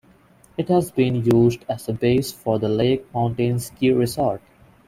[0.57, 4.41] It has been used as a base for the Lake Mountain ski resort.